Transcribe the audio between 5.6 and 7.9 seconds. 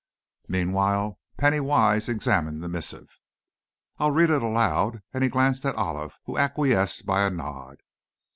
at Olive, who acquiesced by a nod.